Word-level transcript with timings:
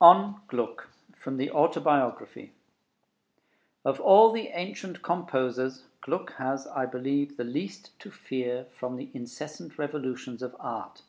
ON 0.00 0.40
GLUCK 0.48 0.88
From 1.16 1.36
the 1.36 1.48
Autobiography 1.52 2.50
Of 3.84 4.00
all 4.00 4.32
the 4.32 4.48
ancient 4.48 5.00
composers, 5.00 5.84
Gluck 6.00 6.32
has, 6.38 6.66
I 6.66 6.86
believe, 6.86 7.36
the 7.36 7.44
least 7.44 7.96
to 8.00 8.10
fear 8.10 8.64
from 8.76 8.96
the 8.96 9.10
incessant 9.14 9.78
revolutions 9.78 10.42
of 10.42 10.56
art. 10.58 11.02